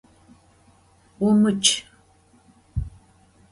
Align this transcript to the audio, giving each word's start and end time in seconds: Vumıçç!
Vumıçç! 1.19 1.65